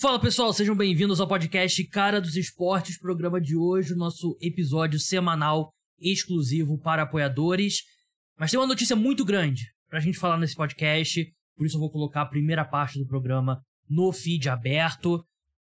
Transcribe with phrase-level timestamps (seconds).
[0.00, 5.72] Fala pessoal, sejam bem-vindos ao podcast Cara dos Esportes, programa de hoje, nosso episódio semanal
[5.98, 7.78] exclusivo para apoiadores.
[8.38, 11.90] Mas tem uma notícia muito grande pra gente falar nesse podcast, por isso eu vou
[11.90, 15.20] colocar a primeira parte do programa no feed aberto.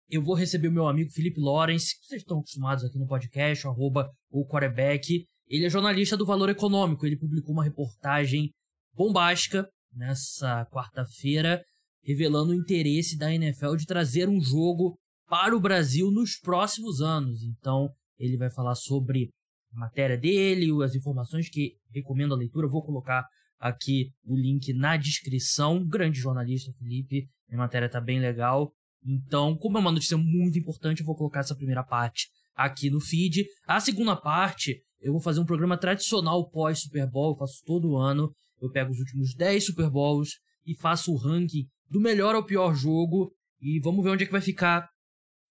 [0.10, 3.68] Eu vou receber o meu amigo Felipe Lawrence, que vocês estão acostumados aqui no podcast,
[3.68, 5.26] arroba o quarterback.
[5.46, 8.50] Ele é jornalista do Valor Econômico, ele publicou uma reportagem
[8.96, 11.62] bombástica nessa quarta-feira
[12.04, 14.98] revelando o interesse da NFL de trazer um jogo
[15.28, 17.42] para o Brasil nos próximos anos.
[17.44, 19.30] Então, ele vai falar sobre
[19.74, 22.68] a matéria dele, as informações que recomendo a leitura.
[22.68, 23.26] Vou colocar
[23.60, 25.86] aqui o link na descrição.
[25.88, 27.28] Grande jornalista, Felipe.
[27.52, 28.72] A matéria tá bem legal.
[29.04, 33.00] Então, como é uma notícia muito importante, eu vou colocar essa primeira parte aqui no
[33.00, 33.46] feed.
[33.66, 37.32] A segunda parte, eu vou fazer um programa tradicional pós-Super Bowl.
[37.32, 38.32] Eu faço todo ano.
[38.62, 42.74] Eu pego os últimos 10 Super Bowls e faço o ranking do melhor ao pior
[42.74, 43.32] jogo.
[43.60, 44.90] E vamos ver onde é que vai ficar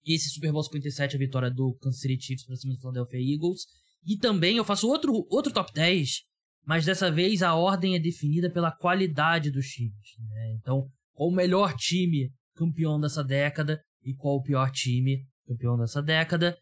[0.05, 3.67] esse Super Bowl 57, a vitória do Kansas City Chiefs para cima do Philadelphia Eagles.
[4.05, 6.23] E também eu faço outro, outro top 10,
[6.65, 10.17] mas dessa vez a ordem é definida pela qualidade dos times.
[10.19, 10.57] Né?
[10.59, 16.03] Então, qual o melhor time campeão dessa década e qual o pior time campeão dessa
[16.03, 16.57] década.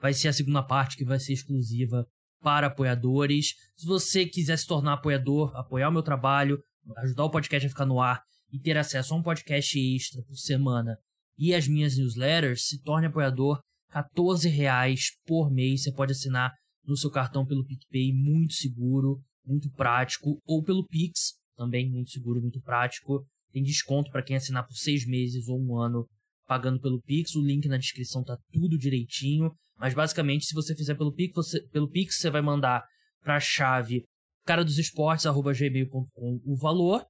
[0.00, 2.06] Vai ser a segunda parte que vai ser exclusiva
[2.40, 3.54] para apoiadores.
[3.76, 6.58] Se você quiser se tornar apoiador, apoiar o meu trabalho,
[6.98, 8.22] ajudar o podcast a ficar no ar,
[8.52, 10.96] e ter acesso a um podcast extra por semana
[11.40, 13.58] e as minhas newsletters, se torne apoiador.
[13.88, 16.52] 14 reais por mês você pode assinar
[16.84, 22.40] no seu cartão pelo PicPay, muito seguro, muito prático, ou pelo Pix, também muito seguro,
[22.40, 23.24] muito prático.
[23.52, 26.06] Tem desconto para quem assinar por seis meses ou um ano
[26.46, 27.34] pagando pelo Pix.
[27.34, 29.50] O link na descrição tá tudo direitinho.
[29.78, 32.84] Mas basicamente, se você fizer pelo Pix, você, pelo Pix, você vai mandar
[33.22, 34.04] para a chave
[34.46, 37.04] cara dos esportes@gmail.com o valor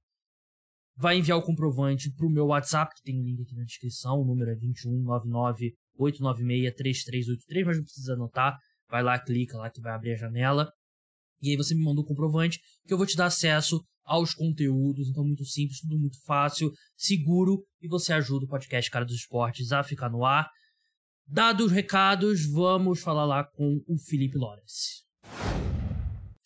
[1.01, 4.21] vai enviar o comprovante pro meu WhatsApp, que tem o um link aqui na descrição,
[4.21, 4.55] o número é
[5.97, 8.55] 21998963383, mas não precisa anotar,
[8.87, 10.71] vai lá, clica lá que vai abrir a janela,
[11.41, 15.09] e aí você me manda o comprovante, que eu vou te dar acesso aos conteúdos,
[15.09, 19.71] então muito simples, tudo muito fácil, seguro, e você ajuda o podcast Cara dos Esportes
[19.71, 20.47] a ficar no ar.
[21.25, 25.01] Dados os recados, vamos falar lá com o Felipe Lawrence.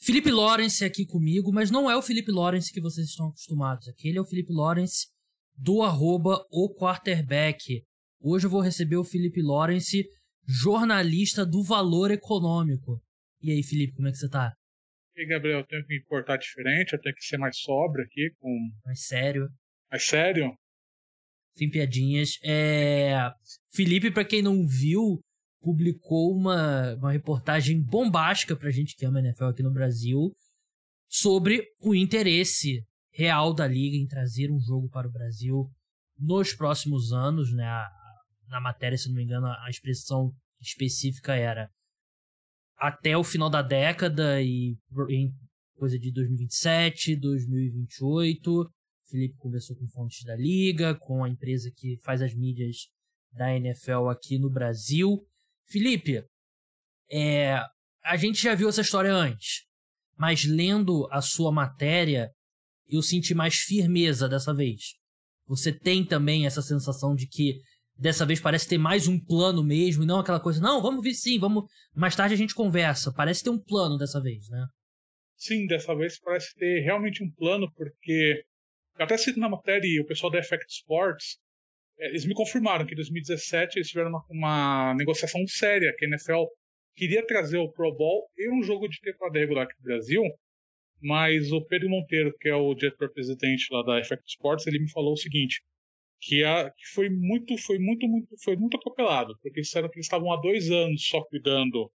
[0.05, 3.87] Felipe Lawrence aqui comigo, mas não é o Felipe Lawrence que vocês estão acostumados.
[3.87, 5.07] Aquele é o Felipe Lawrence
[5.57, 7.81] do arroba o quarterback.
[8.21, 10.07] Hoje eu vou receber o Felipe Lawrence,
[10.47, 13.01] jornalista do Valor Econômico.
[13.41, 14.53] E aí, Felipe, como é que você tá?
[15.15, 18.05] E aí, Gabriel, eu tenho que me importar diferente, eu tenho que ser mais sóbrio
[18.05, 18.55] aqui, com...
[18.85, 19.49] Mais sério.
[19.89, 20.55] Mais sério?
[21.57, 22.37] Sem piadinhas.
[22.43, 23.15] É...
[23.73, 25.19] Felipe, para quem não viu,
[25.65, 30.31] publicou uma, uma reportagem bombástica pra gente que ama NFL aqui no Brasil
[31.09, 35.67] sobre o interesse real da liga em trazer um jogo para o Brasil
[36.19, 37.65] nos próximos anos, né?
[38.47, 40.31] na matéria, se não me engano, a expressão
[40.61, 41.67] específica era
[42.77, 44.77] até o final da década e
[45.09, 45.33] em
[45.77, 48.69] coisa de 2027, 2028.
[49.09, 52.87] Felipe conversou com fontes da liga, com a empresa que faz as mídias
[53.31, 55.25] da NFL aqui no Brasil.
[55.67, 56.23] Felipe,
[57.11, 57.59] é,
[58.03, 59.63] a gente já viu essa história antes,
[60.17, 62.29] mas lendo a sua matéria,
[62.87, 64.93] eu senti mais firmeza dessa vez.
[65.47, 67.59] Você tem também essa sensação de que
[67.97, 71.13] dessa vez parece ter mais um plano mesmo, e não aquela coisa, não, vamos ver
[71.13, 71.63] sim, vamos.
[71.95, 73.13] Mais tarde a gente conversa.
[73.13, 74.65] Parece ter um plano dessa vez, né?
[75.37, 78.43] Sim, dessa vez parece ter realmente um plano, porque.
[78.97, 81.37] Eu até cito na matéria, e o pessoal da Effect Sports
[81.97, 86.45] eles me confirmaram que em 2017 eles tiveram uma, uma negociação séria, que a NFL
[86.95, 90.23] queria trazer o Pro Bowl e um jogo de temporada regular aqui no Brasil,
[91.01, 95.13] mas o Pedro Monteiro, que é o diretor-presidente lá da Effect Sports, ele me falou
[95.13, 95.61] o seguinte,
[96.21, 100.05] que, a, que foi muito, foi muito, muito, foi muito atropelado, porque disseram que eles
[100.05, 101.91] estavam há dois anos só cuidando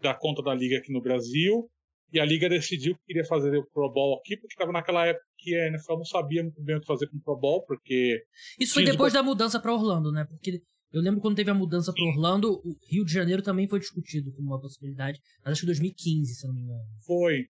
[0.00, 1.68] da conta da liga aqui no Brasil
[2.12, 5.24] e a liga decidiu que queria fazer o Pro Bowl aqui, porque estava naquela época
[5.38, 8.22] que a NFL não sabia muito bem o que fazer com o Pro Bowl, porque.
[8.58, 10.24] Isso foi depois da mudança para Orlando, né?
[10.24, 10.62] Porque
[10.92, 14.32] eu lembro quando teve a mudança para Orlando, o Rio de Janeiro também foi discutido
[14.32, 16.84] como uma possibilidade, mas acho que 2015, se não me engano.
[17.04, 17.46] Foi.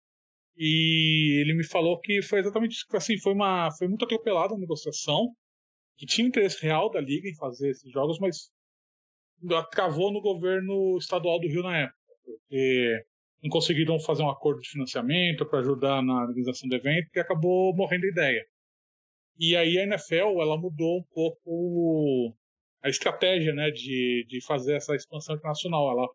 [0.56, 4.58] E ele me falou que foi exatamente isso, assim, foi uma foi muito atropelada a
[4.58, 5.28] negociação,
[5.98, 8.50] que tinha interesse real da liga em fazer esses jogos, mas
[9.70, 13.04] travou no governo estadual do Rio na época, porque
[13.46, 17.75] não conseguiram fazer um acordo de financiamento para ajudar na organização do evento, que acabou
[17.75, 18.46] morrendo a ideia.
[19.38, 22.37] E aí a NFL ela mudou um pouco
[22.82, 25.90] a estratégia né, de, de fazer essa expansão internacional.
[25.90, 26.08] Ela,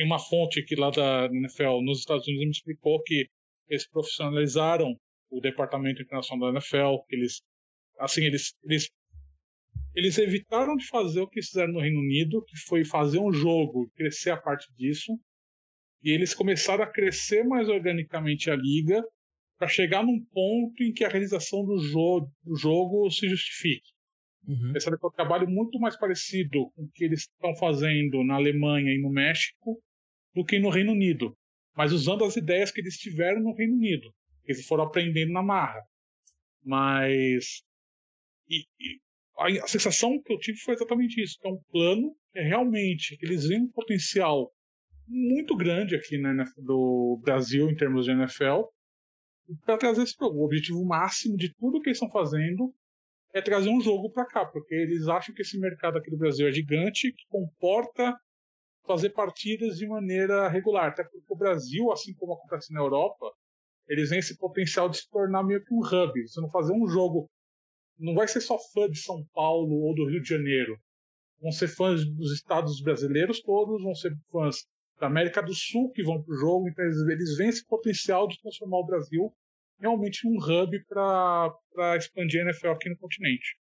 [0.00, 3.28] em uma fonte aqui lá da NFL nos Estados Unidos me explicou que
[3.68, 4.94] eles profissionalizaram
[5.30, 7.42] o departamento internacional da NFL, que eles
[7.98, 8.88] assim eles, eles
[9.94, 13.90] eles evitaram de fazer o que fizeram no Reino Unido, que foi fazer um jogo,
[13.96, 15.18] crescer a parte disso,
[16.02, 19.02] e eles começaram a crescer mais organicamente a liga
[19.58, 23.90] para chegar num ponto em que a realização do jogo, do jogo se justifique.
[24.46, 24.72] Uhum.
[24.76, 28.92] Esse é um trabalho muito mais parecido com o que eles estão fazendo na Alemanha
[28.92, 29.82] e no México
[30.34, 31.36] do que no Reino Unido,
[31.76, 34.10] mas usando as ideias que eles tiveram no Reino Unido,
[34.44, 35.82] que eles foram aprendendo na marra.
[36.64, 37.62] Mas
[38.48, 42.38] e, e a, sensação que eu tive foi exatamente isso, que é um plano que
[42.38, 44.52] é realmente eles veem um potencial
[45.08, 48.62] muito grande aqui né, do Brasil em termos de NFL
[49.64, 50.38] para trazer esse jogo.
[50.38, 52.74] O objetivo máximo de tudo que eles estão fazendo
[53.32, 56.48] é trazer um jogo para cá, porque eles acham que esse mercado aqui do Brasil
[56.48, 58.16] é gigante, que comporta
[58.86, 60.88] fazer partidas de maneira regular.
[60.88, 63.30] Até porque o Brasil, assim como acontece na Europa,
[63.86, 66.26] eles têm esse potencial de se tornar meio que um hub.
[66.26, 67.30] Você não fazer um jogo.
[67.98, 70.78] Não vai ser só fã de São Paulo ou do Rio de Janeiro.
[71.40, 74.66] Vão ser fãs dos estados brasileiros todos, vão ser fãs
[75.00, 78.26] da América do Sul que vão para o jogo, então eles, eles veem esse potencial
[78.26, 79.32] de transformar o Brasil
[79.80, 83.56] realmente num hub para expandir a NFL aqui no continente.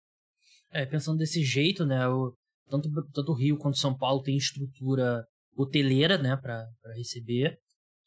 [0.72, 2.36] É, pensando desse jeito, né, o,
[2.70, 5.26] tanto, tanto o Rio quanto São Paulo tem estrutura
[5.56, 7.58] hoteleira, né, para receber,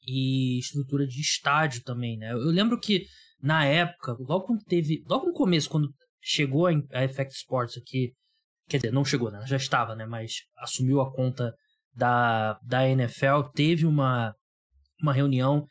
[0.07, 2.33] e estrutura de estádio também, né.
[2.33, 3.07] Eu, eu, lembro que
[3.41, 8.13] na época, logo quando teve, logo no começo, quando chegou a, a Effect Sports aqui,
[8.69, 11.53] quer dizer, não chegou, né, já estava, né, mas assumiu a conta
[11.97, 14.35] da, da NFL, teve uma,
[15.01, 15.67] uma reunião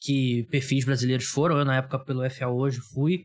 [0.00, 3.24] que perfis brasileiros foram, eu na época pelo FA hoje fui,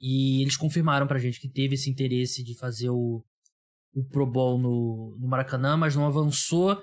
[0.00, 3.24] e eles confirmaram pra gente que teve esse interesse de fazer o,
[3.92, 6.80] o Pro Bowl no, no Maracanã, mas não avançou.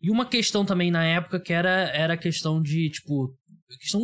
[0.00, 3.34] E uma questão também na época que era, era a questão de, tipo,
[3.80, 4.02] questão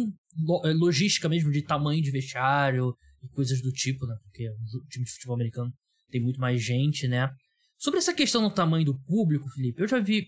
[0.64, 4.16] eh, logística mesmo, de tamanho de vestiário e coisas do tipo, né?
[4.22, 5.70] Porque o time de futebol americano
[6.10, 7.28] tem muito mais gente, né?
[7.76, 10.26] Sobre essa questão do tamanho do público, Felipe, eu já vi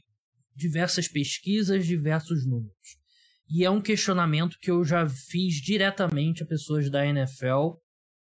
[0.54, 2.98] diversas pesquisas, diversos números.
[3.48, 7.74] E é um questionamento que eu já fiz diretamente a pessoas da NFL,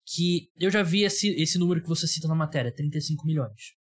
[0.07, 3.75] que eu já vi esse, esse número que você cita na matéria, 35 milhões.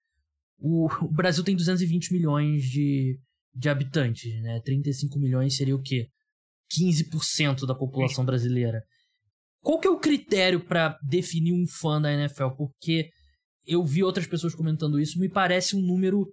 [0.58, 3.18] O, o Brasil tem 220 milhões de,
[3.54, 4.60] de habitantes, né?
[4.60, 6.08] 35 milhões seria o quê?
[6.78, 8.82] 15% da população brasileira.
[9.60, 12.50] Qual que é o critério para definir um fã da NFL?
[12.56, 13.10] Porque
[13.66, 16.26] eu vi outras pessoas comentando isso, me parece um número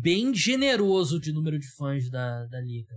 [0.00, 2.94] bem generoso de número de fãs da, da liga.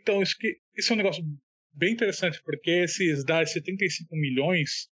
[0.00, 1.24] Então, isso, que, isso é um negócio
[1.72, 4.88] bem interessante, porque esses dados 75 milhões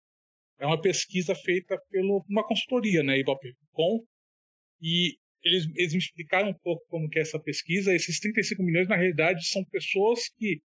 [0.59, 4.05] é uma pesquisa feita por uma consultoria, né, Ibope.com,
[4.81, 7.93] e eles, eles me explicaram um pouco como que é essa pesquisa.
[7.93, 10.61] Esses 35 milhões, na realidade, são pessoas que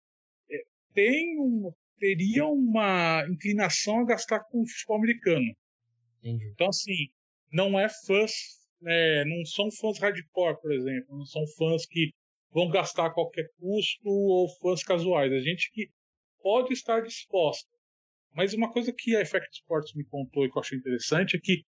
[0.50, 0.64] é,
[0.94, 5.56] têm um, teriam uma inclinação a gastar com o futebol americano.
[6.20, 6.46] Entendi.
[6.48, 7.10] Então, assim,
[7.52, 8.32] não é fãs,
[8.86, 12.12] é, não são fãs hardcore, por exemplo, não são fãs que
[12.52, 15.32] vão gastar a qualquer custo ou fãs casuais.
[15.32, 15.90] A gente que
[16.42, 17.70] pode estar disposta.
[18.36, 21.40] Mas uma coisa que a Effect Sports me contou e que eu achei interessante é
[21.40, 21.64] que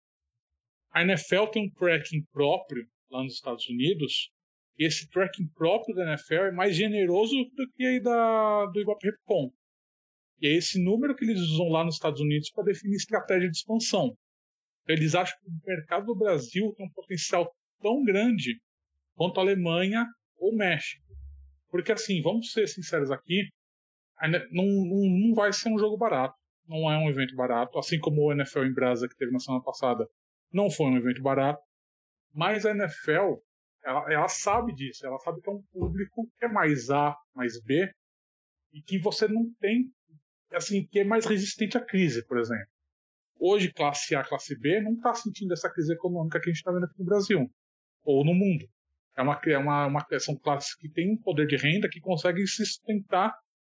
[0.91, 4.31] a NFL tem um tracking próprio lá nos Estados Unidos.
[4.77, 9.07] E esse tracking próprio da NFL é mais generoso do que aí da, do Ibope
[9.07, 9.51] Repcom.
[10.39, 13.57] E é esse número que eles usam lá nos Estados Unidos para definir estratégia de
[13.57, 14.15] expansão.
[14.87, 18.59] Eles acham que o mercado do Brasil tem um potencial tão grande
[19.15, 20.05] quanto a Alemanha
[20.37, 21.05] ou México.
[21.69, 23.47] Porque assim, vamos ser sinceros aqui,
[24.51, 26.35] não, não, não vai ser um jogo barato.
[26.67, 27.77] Não é um evento barato.
[27.79, 30.07] Assim como o NFL em Brasa que teve na semana passada,
[30.51, 31.61] não foi um evento barato.
[32.33, 33.41] Mas a NFL,
[33.83, 35.05] ela, ela sabe disso.
[35.05, 37.91] Ela sabe que é um público que é mais A, mais B,
[38.73, 39.91] e que você não tem,
[40.53, 42.70] assim, que é mais resistente à crise, por exemplo.
[43.43, 46.71] Hoje, classe A, classe B, não está sentindo essa crise econômica que a gente está
[46.71, 47.51] vendo aqui no Brasil,
[48.03, 48.69] ou no mundo.
[49.17, 52.45] É uma, é uma, uma, são classes que têm um poder de renda que conseguem
[52.45, 53.33] se sustentar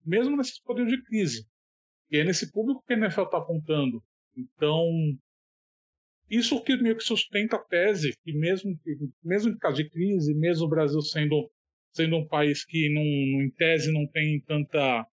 [0.04, 1.46] mesmo nesses poderes de crise.
[2.10, 4.04] E é nesse público que a NFL está apontando.
[4.36, 4.84] Então,
[6.28, 8.76] isso que meio que sustenta a tese que mesmo,
[9.24, 11.52] mesmo em caso de crise, mesmo o Brasil sendo,
[11.92, 13.04] sendo um país que não,
[13.44, 15.06] em tese não tem tanta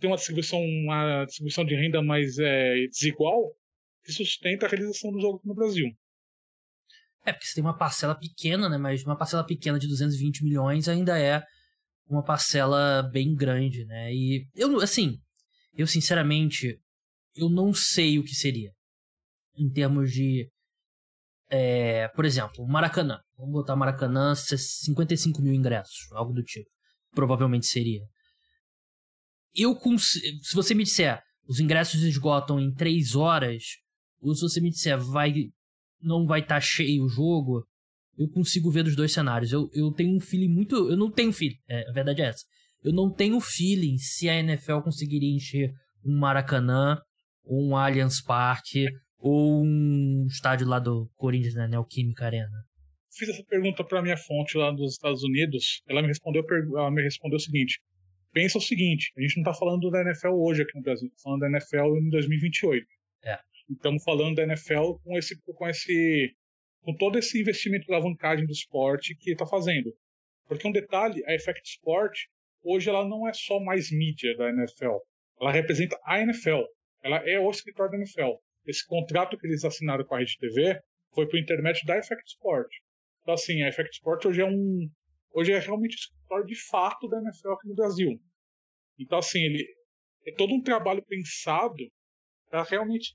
[0.00, 3.54] tem uma distribuição, uma distribuição de renda mais é, desigual,
[4.04, 5.86] que sustenta a realização do jogo no Brasil.
[7.24, 8.78] É, porque você tem uma parcela pequena, né?
[8.78, 11.42] Mas uma parcela pequena de 220 milhões ainda é
[12.08, 14.12] uma parcela bem grande, né?
[14.12, 15.18] E eu, assim,
[15.74, 16.80] eu sinceramente,
[17.36, 18.72] eu não sei o que seria.
[19.56, 20.50] Em termos de.
[21.50, 23.20] É, por exemplo, Maracanã.
[23.36, 26.70] Vamos botar Maracanã, 55 mil ingressos, algo do tipo.
[27.14, 28.02] Provavelmente seria.
[29.54, 29.76] Eu
[30.42, 33.62] Se você me disser, os ingressos esgotam em 3 horas,
[34.20, 35.32] ou se você me disser vai
[36.02, 37.66] não vai estar tá cheio o jogo,
[38.16, 39.52] eu consigo ver dos dois cenários.
[39.52, 40.90] Eu, eu tenho um feeling muito.
[40.90, 42.44] Eu não tenho feeling, é, a verdade é essa.
[42.82, 45.72] Eu não tenho feeling se a NFL conseguiria encher
[46.04, 46.98] um Maracanã,
[47.44, 48.86] ou um Allianz Parque,
[49.18, 51.68] ou um estádio lá do Corinthians, né?
[51.68, 52.64] Neoquímica Arena.
[53.12, 55.82] Fiz essa pergunta para minha fonte lá dos Estados Unidos.
[55.88, 56.42] Ela me respondeu,
[56.76, 57.80] ela me respondeu o seguinte:
[58.32, 61.22] pensa o seguinte, a gente não está falando da NFL hoje aqui no Brasil, está
[61.22, 62.86] falando da NFL em 2028.
[63.24, 63.38] É.
[63.70, 66.34] Estamos falando da NFL com esse, com esse,
[66.82, 69.92] com todo esse investimento de alavancagem do esporte que está fazendo.
[70.46, 72.18] Porque um detalhe, a Effect Sport
[72.62, 74.96] hoje ela não é só mais mídia da NFL,
[75.40, 76.62] ela representa a NFL,
[77.02, 78.36] ela é o escritório da NFL.
[78.66, 80.78] Esse contrato que eles assinaram com a Rede TV
[81.14, 82.68] foi por intermédio da Effect Sport.
[83.22, 84.90] Então assim, a Effect Sport hoje é um
[85.32, 88.20] hoje é realmente o escritório de fato da NFL aqui no Brasil.
[88.98, 89.66] Então, assim, ele
[90.26, 91.90] é todo um trabalho pensado
[92.48, 93.14] para realmente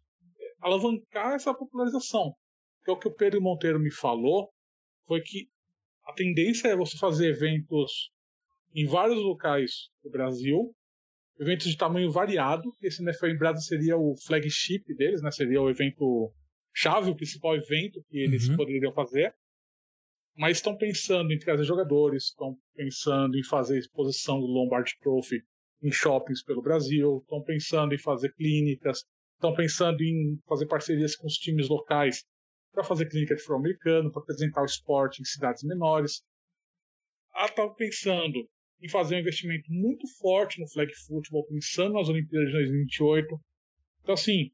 [0.61, 2.33] alavancar essa popularização.
[2.79, 4.49] Porque o que o Pedro Monteiro me falou
[5.07, 5.47] foi que
[6.05, 8.11] a tendência é você fazer eventos
[8.73, 10.75] em vários locais do Brasil,
[11.39, 12.75] eventos de tamanho variado.
[12.81, 15.31] Esse NFL em Brasil seria o flagship deles, né?
[15.31, 16.31] Seria o evento
[16.73, 18.57] chave, o principal evento que eles uhum.
[18.57, 19.33] poderiam fazer
[20.35, 25.41] mas estão pensando em trazer jogadores, estão pensando em fazer exposição do Lombard Trophy
[25.81, 31.27] em shoppings pelo Brasil, estão pensando em fazer clínicas, estão pensando em fazer parcerias com
[31.27, 32.25] os times locais
[32.73, 36.23] para fazer clínica de futebol americano, para apresentar o esporte em cidades menores.
[37.33, 38.47] Ela estava pensando
[38.81, 43.39] em fazer um investimento muito forte no flag football, pensando nas Olimpíadas de 2028.
[44.01, 44.51] Então, assim,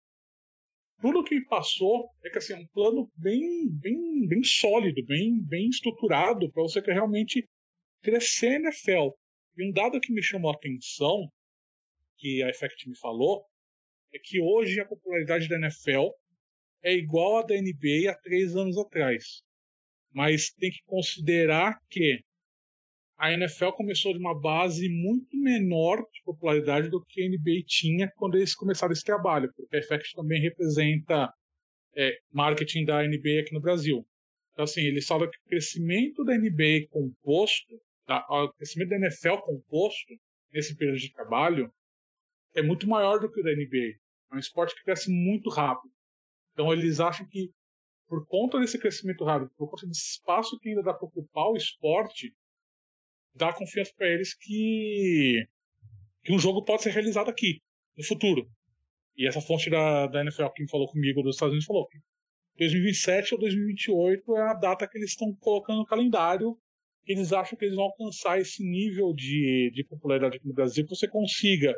[1.01, 5.67] tudo que passou é que assim, é um plano bem, bem, bem sólido, bem, bem
[5.67, 7.47] estruturado para você que realmente
[8.01, 9.09] crescer na NFL.
[9.57, 11.27] E um dado que me chamou a atenção,
[12.17, 13.43] que a Effect me falou,
[14.13, 16.09] é que hoje a popularidade da NFL
[16.83, 19.41] é igual à da NBA há três anos atrás.
[20.13, 22.21] Mas tem que considerar que
[23.21, 28.11] a NFL começou de uma base muito menor de popularidade do que a NBA tinha
[28.15, 31.31] quando eles começaram esse trabalho, porque a FX também representa
[31.95, 34.03] é, marketing da NBA aqui no Brasil.
[34.51, 39.35] Então, assim, eles falam que o crescimento da NBA composto, tá, o crescimento da NFL
[39.45, 40.15] composto
[40.51, 41.71] nesse período de trabalho
[42.55, 43.99] é muito maior do que o da NBA.
[44.31, 45.93] É um esporte que cresce muito rápido.
[46.53, 47.51] Então, eles acham que,
[48.07, 51.55] por conta desse crescimento rápido, por conta desse espaço que ainda dá para ocupar o
[51.55, 52.33] esporte,
[53.33, 55.45] dá confiança para eles que,
[56.23, 57.61] que um jogo pode ser realizado aqui,
[57.97, 58.49] no futuro.
[59.15, 61.99] E essa fonte da, da NFL que falou comigo dos Estados Unidos falou que
[62.57, 66.57] 2027 ou 2028 é a data que eles estão colocando no calendário.
[67.05, 70.95] Eles acham que eles vão alcançar esse nível de, de popularidade aqui no Brasil, que
[70.95, 71.75] você consiga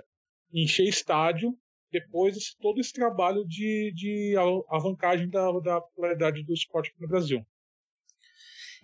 [0.51, 1.57] encher estádio
[1.91, 7.07] depois de todo esse trabalho de, de alavancagem da, da popularidade do esporte aqui no
[7.07, 7.45] Brasil.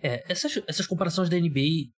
[0.02, 1.90] É, essas, essas comparações da NBA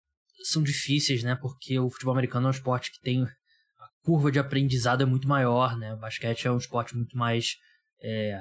[0.42, 1.34] são difíceis, né?
[1.34, 5.28] Porque o futebol americano é um esporte que tem a curva de aprendizado é muito
[5.28, 5.94] maior, né?
[5.94, 7.56] O basquete é um esporte muito mais
[8.02, 8.40] é,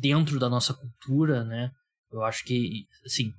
[0.00, 1.70] dentro da nossa cultura, né?
[2.10, 3.32] Eu acho que, assim,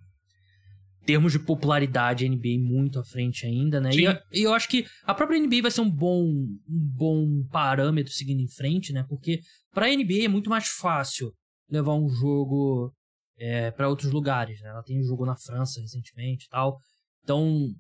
[1.06, 3.90] termos de popularidade, a NBA muito à frente ainda, né?
[3.92, 8.14] E, e, eu acho que a própria NBA vai ser um bom, um bom parâmetro
[8.14, 9.04] seguindo em frente, né?
[9.08, 9.42] Porque
[9.74, 11.34] para a NBA é muito mais fácil
[11.70, 12.94] levar um jogo
[13.38, 14.70] é, para outros lugares, né?
[14.70, 16.78] Ela tem um jogo na França recentemente e tal.
[17.24, 17.74] Então,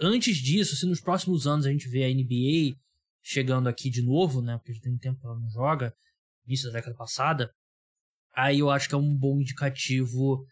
[0.00, 2.76] antes disso, se nos próximos anos a gente vê a NBA
[3.22, 4.58] chegando aqui de novo, né?
[4.58, 5.94] Porque já tem tempo que ela não joga,
[6.46, 7.50] início da década passada,
[8.34, 10.44] aí eu acho que é um bom indicativo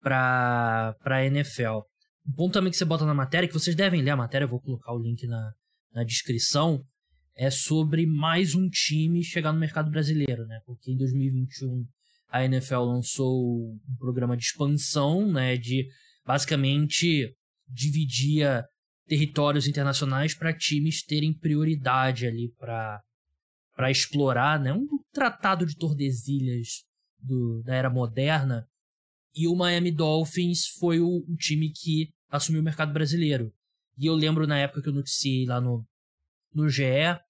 [0.00, 1.80] para a NFL.
[2.26, 4.48] Um ponto também que você bota na matéria, que vocês devem ler a matéria, eu
[4.48, 5.52] vou colocar o link na,
[5.92, 6.82] na descrição,
[7.36, 10.60] é sobre mais um time chegar no mercado brasileiro, né?
[10.64, 11.86] Porque em 2021
[12.28, 15.56] a NFL lançou um programa de expansão, né?
[15.56, 15.86] De
[16.24, 17.34] basicamente
[17.68, 18.64] dividia
[19.06, 23.02] territórios internacionais para times terem prioridade ali para
[23.74, 24.72] para explorar, né?
[24.72, 26.86] Um tratado de Tordesilhas
[27.18, 28.66] do, da era moderna.
[29.34, 33.52] E o Miami Dolphins foi o, o, time que assumiu o mercado brasileiro.
[33.98, 35.86] E eu lembro na época que eu noticiei lá no,
[36.54, 37.20] no GE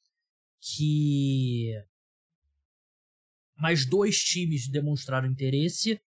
[0.61, 1.73] que
[3.57, 6.01] mais dois times demonstraram interesse,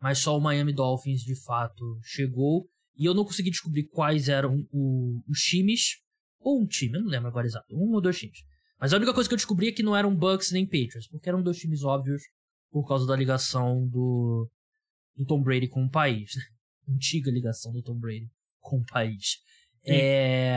[0.00, 2.68] mas só o Miami Dolphins de fato chegou.
[2.96, 5.98] E eu não consegui descobrir quais eram o, os times.
[6.40, 7.66] Ou um time, eu não lembro agora exato.
[7.74, 8.38] Um ou dois times.
[8.80, 11.28] Mas a única coisa que eu descobri é que não eram Bucks nem Patriots, porque
[11.28, 12.22] eram dois times óbvios
[12.70, 14.50] por causa da ligação do,
[15.16, 16.32] do Tom Brady com o país.
[16.34, 16.42] Né?
[16.94, 18.28] Antiga ligação do Tom Brady
[18.60, 19.38] com o país.
[19.84, 20.56] É,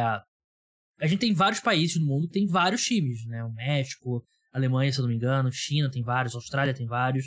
[1.00, 3.44] a gente tem vários países no mundo que tem vários times, né?
[3.44, 4.24] O México,
[4.54, 7.26] Alemanha, se eu não me engano, China tem vários, Austrália tem vários.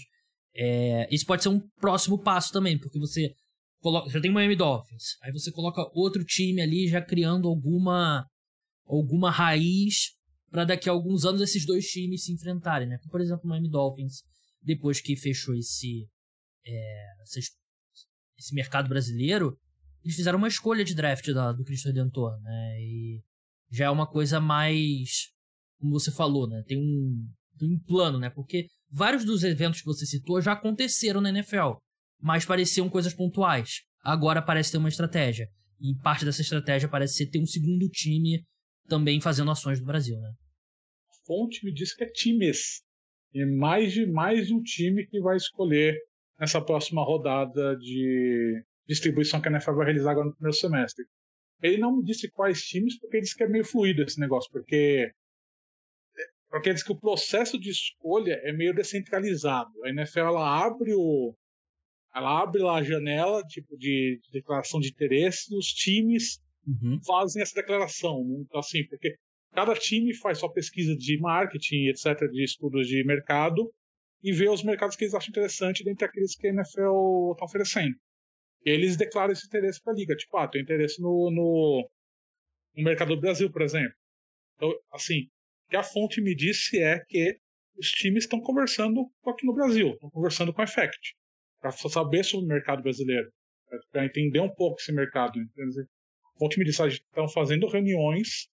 [0.55, 3.33] É, isso pode ser um próximo passo também, porque você
[3.80, 8.26] coloca, já tem Miami Dolphins, aí você coloca outro time ali já criando alguma
[8.87, 10.16] alguma raiz
[10.50, 12.99] para daqui a alguns anos esses dois times se enfrentarem, né?
[13.11, 14.23] Por exemplo, o Miami Dolphins,
[14.62, 16.08] depois que fechou esse
[16.66, 17.06] é,
[18.38, 19.58] esse mercado brasileiro,
[20.02, 22.80] eles fizeram uma escolha de draft da, do Cristo Redentor, né?
[22.80, 23.23] E
[23.70, 25.28] já é uma coisa mais,
[25.78, 26.62] como você falou, né?
[26.66, 28.30] Tem um, tem um plano, né?
[28.30, 31.75] Porque vários dos eventos que você citou já aconteceram na NFL,
[32.20, 33.82] mas pareciam coisas pontuais.
[34.02, 35.48] Agora parece ter uma estratégia.
[35.80, 38.44] E parte dessa estratégia parece ser ter um segundo time
[38.88, 40.30] também fazendo ações no Brasil, né?
[41.10, 42.82] A fonte me diz que é times.
[43.32, 45.94] E mais de mais de um time que vai escolher
[46.38, 51.04] nessa próxima rodada de distribuição que a NFL vai realizar agora no primeiro semestre.
[51.60, 54.50] Ele não me disse quais times, porque ele disse que é meio fluido esse negócio,
[54.50, 55.12] porque
[56.48, 59.70] porque diz que o processo de escolha é meio descentralizado.
[59.84, 61.34] A NFL ela abre o
[62.15, 66.99] ela abre lá a janela tipo de, de declaração de interesse e os times uhum.
[67.07, 68.25] fazem essa declaração.
[68.41, 69.17] Então, assim, porque
[69.53, 73.71] cada time faz sua pesquisa de marketing, etc, de estudos de mercado
[74.23, 77.95] e vê os mercados que eles acham interessantes dentre aqueles que a NFL está oferecendo.
[78.65, 80.17] E eles declaram esse interesse para a liga.
[80.17, 81.88] Tipo, ah, tem interesse no, no,
[82.77, 83.95] no mercado do Brasil, por exemplo.
[84.57, 85.23] Então, assim,
[85.67, 87.38] o que a fonte me disse é que
[87.79, 91.15] os times estão conversando aqui no Brasil, estão conversando com a Effect,
[91.61, 93.31] para saber sobre o mercado brasileiro,
[93.91, 95.38] para entender um pouco esse mercado.
[95.38, 98.49] A fonte me disse que estão fazendo reuniões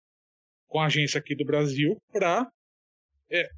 [0.68, 2.50] com a agência aqui do Brasil para
[3.30, 3.50] é,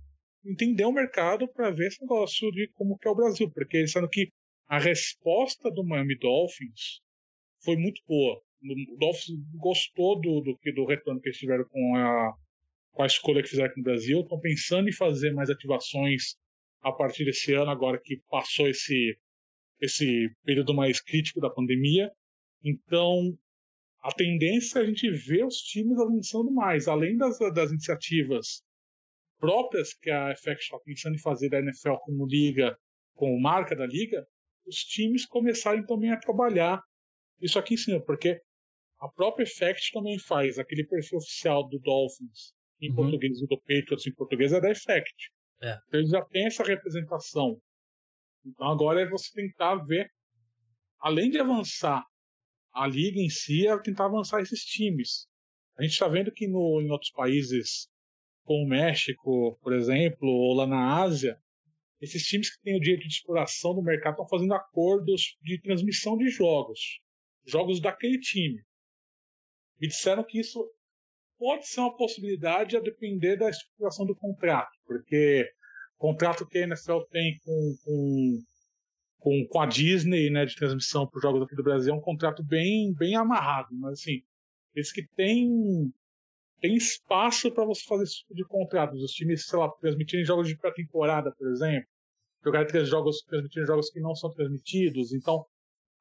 [0.45, 3.91] entender o mercado, para ver esse negócio de como que é o Brasil, porque eles
[3.91, 4.29] sabem que
[4.67, 7.01] a resposta do Miami Dolphins
[7.63, 8.41] foi muito boa.
[8.61, 12.33] O Dolphins gostou do, do, do retorno que eles tiveram com a,
[12.91, 14.21] com a escolha que fizeram aqui no Brasil.
[14.21, 16.35] Estão pensando em fazer mais ativações
[16.81, 19.17] a partir desse ano, agora que passou esse,
[19.79, 22.11] esse período mais crítico da pandemia.
[22.63, 23.37] Então,
[24.01, 28.63] a tendência é a gente ver os times avançando mais, além das, das iniciativas
[29.39, 32.77] próprias que a FX está pensando em fazer da NFL como liga,
[33.13, 34.25] como marca da liga,
[34.65, 36.81] os times começarem também a trabalhar
[37.39, 38.41] isso aqui em cima, porque
[38.99, 42.95] a própria Effect também faz aquele perfil oficial do Dolphins em uhum.
[42.95, 45.31] português e do Patriots em português é da Effect.
[45.61, 45.77] É.
[45.87, 47.59] Então eles já têm essa representação.
[48.47, 50.09] Então agora é você tentar ver,
[50.99, 52.05] além de avançar
[52.73, 55.27] a liga em si, é tentar avançar esses times.
[55.77, 57.89] A gente está vendo que no, em outros países,
[58.43, 61.37] como o México, por exemplo, ou lá na Ásia,
[61.99, 66.17] esses times que têm o direito de exploração no mercado estão fazendo acordos de transmissão
[66.17, 66.79] de jogos,
[67.45, 68.63] jogos daquele time.
[69.79, 70.63] Me disseram que isso
[71.37, 75.47] pode ser uma possibilidade a depender da estruturação do contrato, porque
[75.97, 78.43] o contrato que a NFL tem com, com,
[79.19, 82.01] com, com a Disney né, de transmissão para os jogos aqui do Brasil é um
[82.01, 84.21] contrato bem, bem amarrado, mas assim,
[84.75, 85.91] eles que têm
[86.59, 89.01] tem espaço para você fazer esse tipo de contratos.
[89.03, 91.87] Os times, sei lá, transmitirem jogos de pré-temporada, por exemplo,
[92.43, 95.13] jogar três jogos, transmitirem jogos que não são transmitidos.
[95.13, 95.45] Então,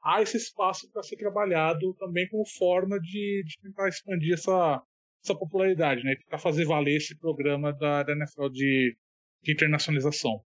[0.03, 4.83] há esse espaço para ser trabalhado também como forma de, de tentar expandir essa,
[5.23, 6.17] essa popularidade, né?
[6.17, 8.97] Tentar fazer valer esse programa da, da NFL de,
[9.47, 10.41] de internacionalização.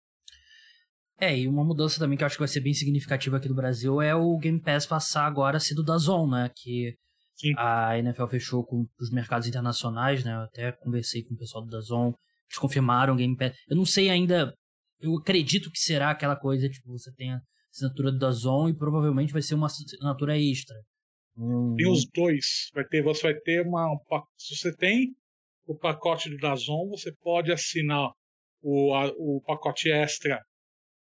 [1.18, 3.54] É, e uma mudança também que eu acho que vai ser bem significativa aqui no
[3.54, 6.50] Brasil é o Game Pass passar agora a ser do Dazon, né?
[6.54, 6.94] Que
[7.34, 7.54] Sim.
[7.56, 10.34] A NFL fechou com os mercados internacionais, né?
[10.34, 12.08] Eu até conversei com o pessoal do Dazon,
[12.48, 13.56] eles confirmaram o Game Pass.
[13.68, 14.54] Eu não sei ainda,
[15.00, 19.32] eu acredito que será aquela coisa, tipo, você tem a assinatura do Dazon e provavelmente
[19.32, 20.76] vai ser uma assinatura extra.
[21.76, 22.70] Tem os dois.
[22.74, 23.98] Vai ter, você vai ter uma.
[24.36, 25.14] Se você tem
[25.66, 28.10] o pacote do Dazon, você pode assinar
[28.62, 30.40] o, a, o pacote extra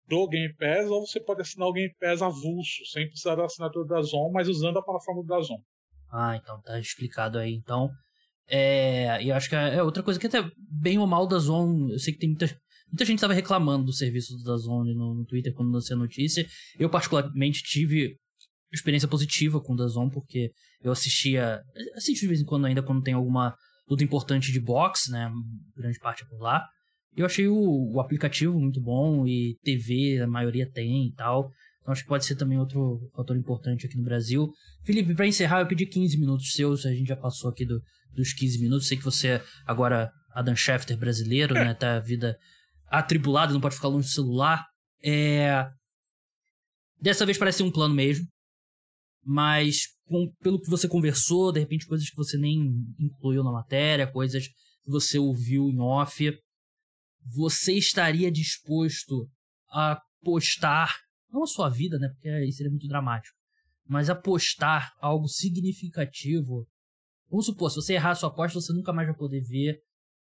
[0.07, 3.85] do Game Pass, ou você pode assinar o Game Pass avulso, sem precisar da assinatura
[3.85, 5.57] do Dazon, mas usando a plataforma do Dazon.
[6.11, 7.53] Ah, então tá explicado aí.
[7.53, 7.89] Então,
[8.47, 11.93] é, eu acho que é, é outra coisa que até bem ou mal da Zone,
[11.93, 12.47] eu sei que tem muita,
[12.87, 16.45] muita gente estava reclamando do serviço da Zone no, no Twitter quando lancei a notícia.
[16.77, 18.17] Eu particularmente tive
[18.73, 20.51] experiência positiva com o Zone porque
[20.83, 21.61] eu assistia,
[21.95, 23.55] assisto de vez em quando ainda quando tem alguma
[23.89, 25.31] luta importante de boxe, né,
[25.75, 26.65] grande parte é por lá.
[27.15, 31.51] Eu achei o, o aplicativo muito bom e TV a maioria tem e tal.
[31.81, 34.51] Então acho que pode ser também outro fator importante aqui no Brasil.
[34.85, 37.81] Felipe, para encerrar, eu pedi 15 minutos seus, a gente já passou aqui do,
[38.13, 38.87] dos 15 minutos.
[38.87, 41.73] Sei que você é agora Adam Schefter brasileiro, né?
[41.73, 42.37] Tá a vida
[42.87, 44.65] atribulada, não pode ficar longe do celular.
[45.03, 45.67] É...
[47.01, 48.25] Dessa vez parece um plano mesmo.
[49.23, 54.11] Mas com, pelo que você conversou, de repente coisas que você nem incluiu na matéria,
[54.11, 56.37] coisas que você ouviu em off.
[57.23, 59.29] Você estaria disposto
[59.69, 60.95] a apostar,
[61.31, 63.35] não a sua vida, né, porque aí seria muito dramático,
[63.85, 66.67] mas apostar algo significativo.
[67.29, 69.81] Vamos supor, se você errar a sua aposta, você nunca mais vai poder ver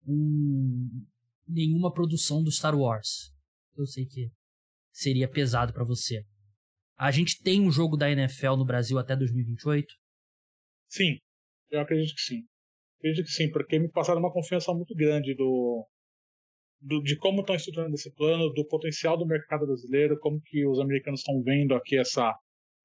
[0.06, 1.06] um,
[1.48, 3.34] nenhuma produção do Star Wars.
[3.78, 4.32] Eu sei que
[4.92, 6.26] seria pesado para você.
[6.98, 9.88] A gente tem um jogo da NFL no Brasil até 2028?
[10.90, 11.18] Sim,
[11.72, 12.44] eu acredito que sim.
[12.98, 15.88] Acredito que sim, porque me passaram uma confiança muito grande do,
[16.82, 20.80] do, de como estão estruturando esse plano, do potencial do mercado brasileiro, como que os
[20.80, 22.34] americanos estão vendo aqui essa,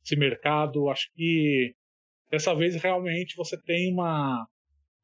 [0.05, 0.89] esse mercado.
[0.89, 1.75] Acho que
[2.31, 4.47] dessa vez realmente você tem uma,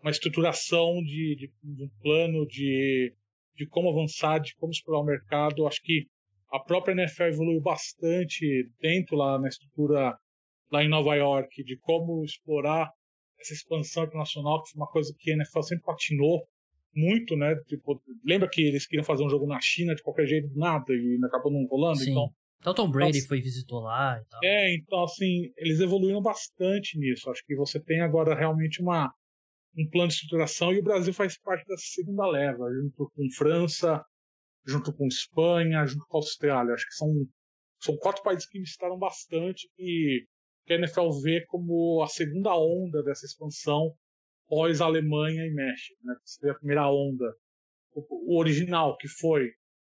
[0.00, 3.14] uma estruturação de, de, de um plano de,
[3.54, 5.66] de como avançar, de como explorar o mercado.
[5.66, 6.06] Acho que
[6.50, 10.16] a própria NFL evoluiu bastante dentro lá na estrutura
[10.70, 12.90] lá em Nova York de como explorar
[13.40, 16.46] essa expansão internacional, que foi uma coisa que a NFL sempre patinou
[16.94, 17.54] muito, né?
[17.66, 21.18] Tipo, lembra que eles queriam fazer um jogo na China de qualquer jeito, nada, e
[21.24, 21.98] acabou não rolando?
[21.98, 22.10] Sim.
[22.10, 24.40] Então, então Tom Brady então, foi visitou lá e tal.
[24.44, 27.30] É, então assim, eles evoluíram bastante nisso.
[27.30, 29.12] Acho que você tem agora realmente uma
[29.76, 34.04] um plano de estruturação e o Brasil faz parte dessa segunda leva, junto com França,
[34.66, 36.74] junto com Espanha, junto com Austrália.
[36.74, 37.08] Acho que são,
[37.80, 40.24] são quatro países que visitaram bastante e
[40.66, 43.94] que a NFL vê como a segunda onda dessa expansão
[44.50, 45.96] pós-Alemanha e México.
[46.02, 46.14] Né?
[46.24, 47.32] Você teve a primeira onda,
[47.94, 49.48] o original, que foi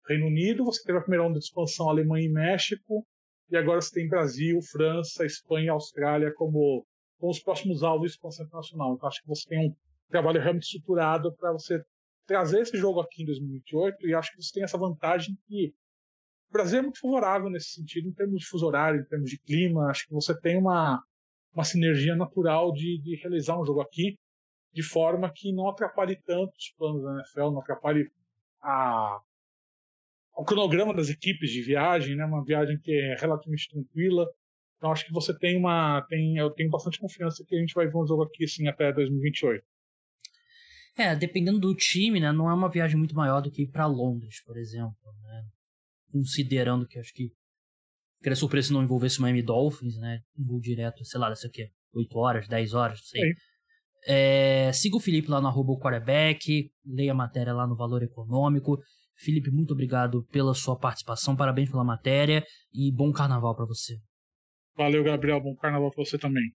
[0.08, 3.06] Reino Unido, você teve a primeira onda de expansão Alemanha e México,
[3.50, 6.86] e agora você tem Brasil, França, Espanha Austrália como,
[7.20, 8.96] como os próximos alvos de expansão internacional.
[8.96, 9.76] Então acho que você tem um
[10.10, 11.82] trabalho realmente estruturado para você
[12.26, 15.74] trazer esse jogo aqui em 2028 e acho que você tem essa vantagem que
[16.50, 19.38] o Brasil é muito favorável nesse sentido, em termos de fuso horário, em termos de
[19.40, 19.90] clima.
[19.90, 21.02] Acho que você tem uma,
[21.54, 24.18] uma sinergia natural de, de realizar um jogo aqui
[24.74, 28.12] de forma que não atrapalhe tanto os planos da NFL, não atrapalhe
[28.62, 29.20] a,
[30.36, 32.26] o cronograma das equipes de viagem, né?
[32.26, 34.28] Uma viagem que é relativamente tranquila.
[34.78, 37.88] Então acho que você tem uma, tem, eu tenho bastante confiança que a gente vai
[37.88, 39.66] ver um jogo aqui assim até 2028.
[40.96, 43.86] É, dependendo do time, né, não é uma viagem muito maior do que ir para
[43.86, 45.46] Londres, por exemplo, né?
[46.12, 47.32] Considerando que acho que
[48.22, 50.22] seria surpresa se não envolvesse o Miami Dolphins, né?
[50.38, 53.32] Um voo direto, sei lá, dessa aqui, 8 horas, 10 horas, não sei.
[53.32, 53.34] É,
[54.74, 58.80] siga o Felipe lá no arroba quarterback, leia a matéria lá no Valor Econômico.
[59.16, 62.44] Felipe, muito obrigado pela sua participação, parabéns pela matéria
[62.74, 63.98] e bom carnaval para você.
[64.76, 66.52] Valeu, Gabriel, bom carnaval para você também.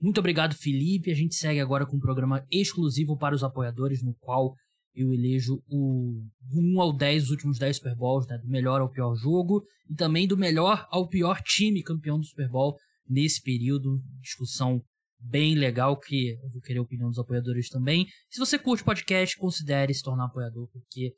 [0.00, 1.10] Muito obrigado, Felipe.
[1.10, 4.54] A gente segue agora com um programa exclusivo para os apoiadores, no qual
[4.94, 8.88] eu elejo o 1 ao 10 dos últimos 10 Super Bowls, né, do melhor ao
[8.88, 12.76] pior jogo, e também do melhor ao pior time campeão do Super Bowl
[13.08, 14.00] nesse período.
[14.20, 14.80] Discussão
[15.24, 18.06] bem legal que eu vou querer a opinião dos apoiadores também.
[18.30, 21.14] Se você curte podcast, considere se tornar apoiador, porque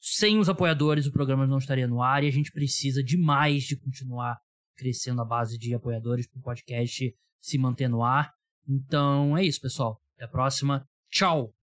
[0.00, 3.76] sem os apoiadores o programa não estaria no ar e a gente precisa demais de
[3.76, 4.38] continuar
[4.76, 8.32] crescendo a base de apoiadores para o podcast se manter no ar.
[8.66, 10.00] Então é isso, pessoal.
[10.16, 10.86] Até a próxima.
[11.10, 11.52] Tchau!